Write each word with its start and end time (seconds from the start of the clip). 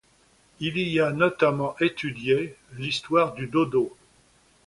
Il 0.59 0.79
y 0.79 0.99
a 0.99 1.11
notamment 1.11 1.75
étudié 1.79 2.55
l'histoire 2.73 3.35
du 3.35 3.45
Dodo. 3.45 3.95